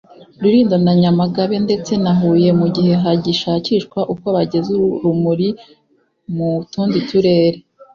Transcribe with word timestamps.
Rulindo 0.41 0.75
na 0.85 0.93
Nyamagabe 1.01 1.55
ndetse 1.65 1.91
na 2.03 2.13
Huye 2.19 2.49
mu 2.59 2.67
gihe 2.75 2.93
hagishakishwa 3.03 3.99
uko 4.13 4.25
bageza 4.35 4.69
uru 4.77 4.87
rumuri 5.03 5.49
no 5.57 5.61
mu 6.35 6.49
tundi 6.71 6.99
turere 7.09 7.59